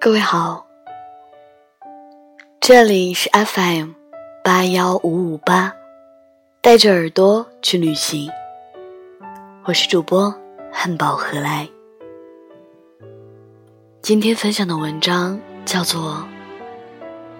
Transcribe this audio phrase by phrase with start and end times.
[0.00, 0.64] 各位好，
[2.60, 3.90] 这里是 FM
[4.44, 5.74] 八幺五五八，
[6.60, 8.30] 带着耳朵去旅行。
[9.64, 10.32] 我是主播
[10.72, 11.68] 汉堡何来。
[14.00, 16.24] 今天分享的文章叫做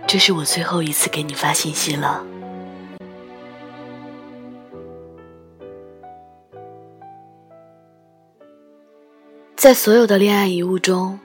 [0.09, 2.27] 《这是我最后一次给你发信息了》。
[9.55, 11.21] 在所有的恋爱遗物中，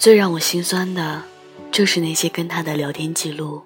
[0.00, 1.22] 最让我心酸的，
[1.70, 3.60] 就是那些跟他的聊天记录。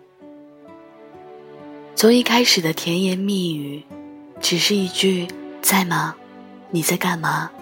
[1.94, 3.84] 从一开始的甜言蜜语，
[4.40, 5.28] 只是一句
[5.62, 6.16] “在吗？
[6.72, 7.52] 你在干嘛？”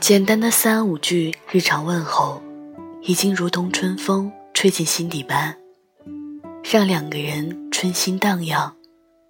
[0.00, 2.42] 简单的三五句日常问候，
[3.02, 5.54] 已经如同春风吹进心底般，
[6.64, 8.74] 让两个人春心荡漾，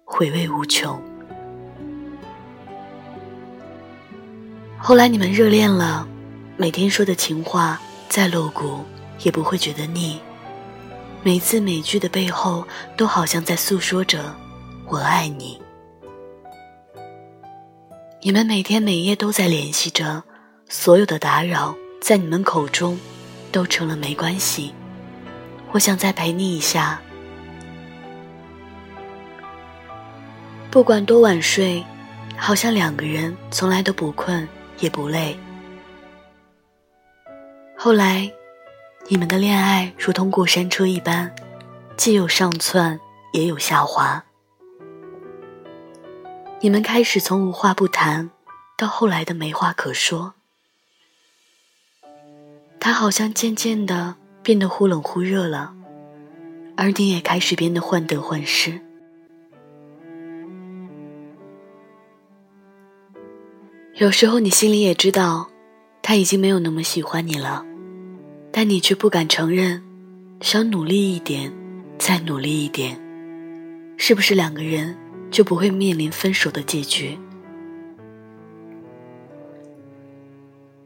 [0.03, 0.99] 回味无穷。
[4.79, 6.07] 后来你们热恋了，
[6.57, 7.79] 每天说的情话
[8.09, 8.83] 再露骨
[9.19, 10.19] 也不会觉得腻，
[11.23, 14.35] 每字每句的背后都好像在诉说着
[14.89, 15.61] “我爱你”。
[18.21, 20.23] 你们每天每夜都在联系着，
[20.67, 22.99] 所有的打扰在你们口中
[23.51, 24.73] 都成了没关系。
[25.71, 26.99] 我想再陪你一下，
[30.71, 31.85] 不管多晚睡，
[32.35, 34.45] 好像两个人从来都不困。
[34.81, 35.37] 也不累。
[37.81, 38.29] 后来，
[39.07, 41.33] 你们的恋爱如同过山车一般，
[41.95, 42.99] 既有上窜，
[43.31, 44.21] 也有下滑。
[46.59, 48.31] 你们开始从无话不谈，
[48.77, 50.33] 到后来的没话可说。
[52.81, 55.73] 他好像渐渐的变得忽冷忽热了，
[56.75, 58.81] 而你也开始变得患得患失。
[63.95, 65.49] 有时候你心里也知道，
[66.01, 67.65] 他已经没有那么喜欢你了，
[68.51, 69.81] 但你却不敢承认，
[70.41, 71.51] 想努力一点，
[71.97, 72.99] 再努力一点，
[73.97, 74.95] 是不是两个人
[75.31, 77.17] 就不会面临分手的结局？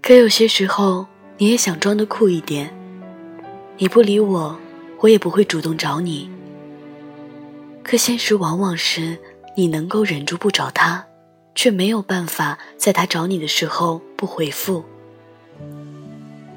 [0.02, 1.06] 可有些时候，
[1.38, 2.76] 你也想装的酷一点，
[3.78, 4.60] 你不理我，
[5.00, 6.30] 我也不会主动找你。
[7.82, 9.18] 可现实往往是
[9.56, 11.06] 你能够忍住不找他。
[11.56, 14.84] 却没有办法在他找你的时候不回复。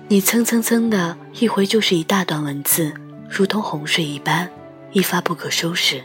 [0.08, 2.94] 你蹭蹭蹭的一回就是一大段文字，
[3.28, 4.48] 如同洪水一般，
[4.92, 6.00] 一发不可收拾。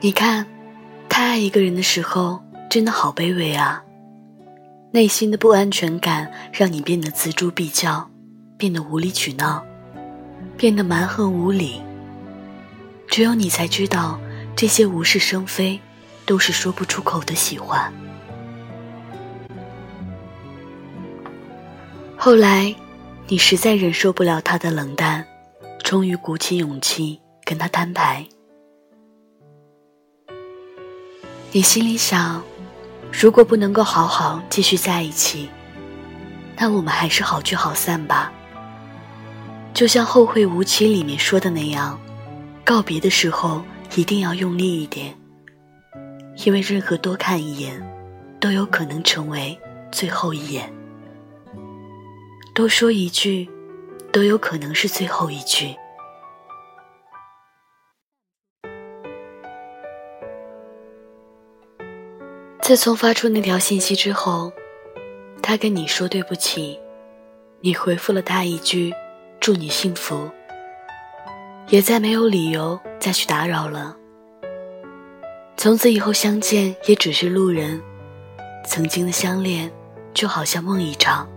[0.00, 0.46] 你看，
[1.10, 3.84] 太爱一个人的时候，真的好卑微啊！
[4.92, 8.08] 内心的不安全感让你变得锱铢必较，
[8.56, 9.62] 变得无理取闹，
[10.56, 11.82] 变得蛮横无理。
[13.06, 14.18] 只有你才知道，
[14.56, 15.78] 这些无事生非，
[16.30, 17.92] 都是说不出口的喜欢。
[22.16, 22.72] 后来，
[23.26, 25.26] 你实在忍受不了他的冷淡，
[25.82, 28.24] 终于鼓起勇气跟他摊牌。
[31.50, 32.40] 你心里想，
[33.10, 35.48] 如果不能够好好继续在一起，
[36.56, 38.32] 那我们还是好聚好散吧。
[39.74, 41.98] 就像《后会无期》里面说的那样。
[42.62, 43.64] 告别的时候
[43.96, 45.12] 一定要用力一点，
[46.44, 47.80] 因为任何多看一眼，
[48.40, 49.58] 都有可能成为
[49.92, 50.64] 最后一眼；
[52.54, 53.48] 多说一句，
[54.10, 55.76] 都有可能是最后一句。
[62.62, 64.50] 自从发出那条信息之后，
[65.42, 66.78] 他跟你说对不起，
[67.60, 68.94] 你回复了他一句
[69.40, 70.30] “祝你幸福”。
[71.68, 73.99] 也再没有理由再去打扰了。
[75.56, 77.80] 从此以后相见也只是路人，
[78.66, 79.70] 曾经的相恋
[80.14, 81.28] 就好像梦一场，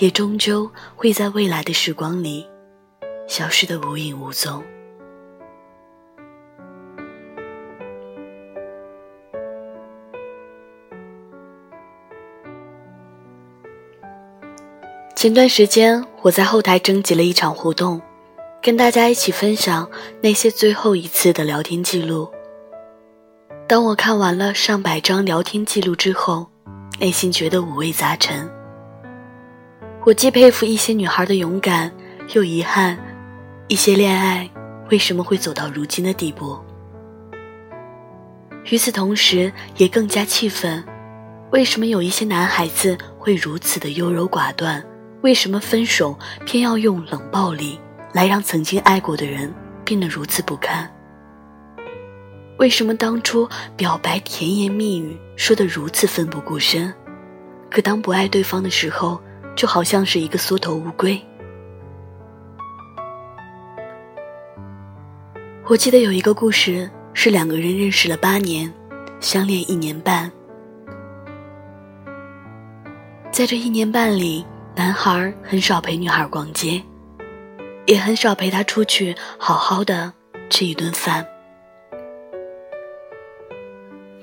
[0.00, 2.44] 也终究会在未来的时光里
[3.28, 4.62] 消失的无影无踪。
[15.14, 18.02] 前段时间我在后台征集了一场活动。
[18.60, 19.90] 跟大家一起分享
[20.22, 22.33] 那些最后一次的聊天记录。
[23.66, 26.46] 当我看完了上百张聊天记录之后，
[27.00, 28.46] 内心觉得五味杂陈。
[30.04, 31.90] 我既佩服一些女孩的勇敢，
[32.34, 32.98] 又遗憾
[33.68, 34.48] 一些恋爱
[34.90, 36.58] 为什么会走到如今的地步。
[38.70, 40.84] 与此同时，也更加气愤，
[41.50, 44.84] 为什么有一些男孩子会如此的优柔寡断？
[45.22, 47.80] 为什么分手偏要用冷暴力？
[48.12, 49.52] 来让曾经爱过的人
[49.84, 50.93] 变得如此不堪。
[52.56, 56.92] 为什么当初表白甜言蜜语说的如此奋不顾身，
[57.68, 59.20] 可当不爱对方的时候，
[59.56, 61.20] 就好像是一个缩头乌龟？
[65.66, 68.72] 我记得有一个故事，是两个人认识了八年，
[69.18, 70.30] 相恋一年半。
[73.32, 74.46] 在这一年半里，
[74.76, 76.80] 男孩很少陪女孩逛街，
[77.86, 80.12] 也很少陪她出去好好的
[80.50, 81.26] 吃一顿饭，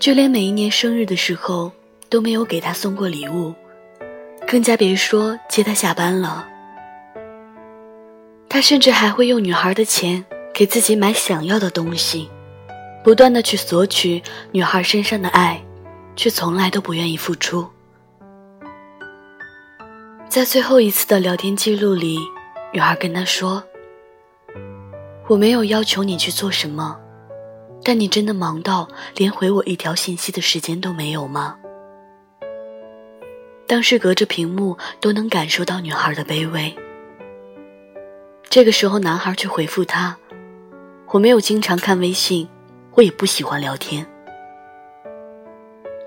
[0.02, 1.72] 就连每一年生日的时候
[2.10, 3.54] 都没有给他送过礼物，
[4.48, 6.48] 更加别说接她下班了。
[8.50, 10.26] 他甚至还会用女孩的钱。
[10.54, 12.30] 给自己买想要的东西，
[13.06, 14.22] 不断的去索取
[14.52, 15.64] 女孩身上的爱，
[16.14, 17.66] 却从来都不愿意付出。
[20.28, 22.20] 在最后一次的聊天记录里，
[22.74, 23.64] 女孩跟他说
[25.30, 27.00] ：“我没有要求你去做什么，
[27.84, 31.58] 但你真的忙到连回我一条信息的时间都没有吗？”
[33.68, 36.76] 当时隔着屏幕都能感受到女孩的卑微。
[38.50, 40.18] 这个时候，男孩却回复她。
[41.08, 42.50] 我没有经常看微信，
[42.96, 44.06] 我也不喜欢聊天。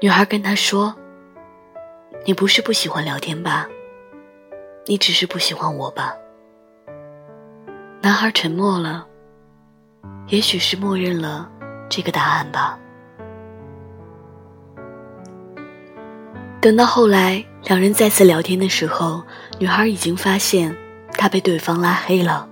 [0.01, 0.95] 女孩跟他说
[2.27, 3.67] ：“你不是不喜欢聊天吧？
[4.87, 6.15] 你只是不喜欢我吧？”
[8.03, 9.07] 男孩沉默了，
[10.29, 11.51] 也许是默认了
[11.89, 12.79] 这个答案吧。
[16.61, 19.23] 等到后来两人再次聊天的时候，
[19.59, 20.75] 女孩已经发现
[21.13, 22.49] 他被对方拉黑了。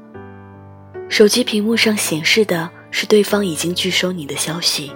[1.08, 4.92] 手机屏幕上显示的是对方已经拒收你的消息。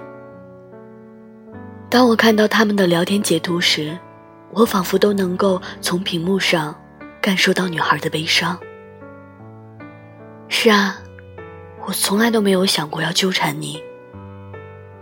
[1.89, 3.99] 当我看到他们的聊天截图时，
[4.53, 6.75] 我仿佛都能够从屏幕上
[7.21, 8.59] 感受到女孩的悲伤。
[10.49, 10.97] 是啊，
[11.87, 13.83] 我从来都没有想过要纠缠你，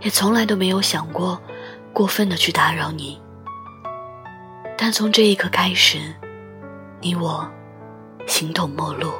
[0.05, 1.41] 也从来都没有想过
[1.93, 3.21] 过分的去打扰你。
[4.77, 5.99] 但从这一刻开始，
[7.01, 7.51] 你我
[8.27, 9.11] 形同陌路。